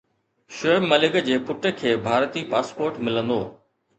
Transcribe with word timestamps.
شعيب 0.59 0.87
ملڪ 0.93 1.17
جي 1.27 1.35
پٽ 1.51 1.67
کي 1.81 1.91
ڀارتي 2.07 2.43
پاسپورٽ 2.53 3.01
ملندو 3.09 3.39